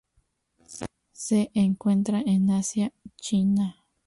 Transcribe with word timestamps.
Se 1.11 1.51
encuentra 1.53 2.21
en 2.25 2.49
Asia: 2.49 2.91
China. 3.17 3.85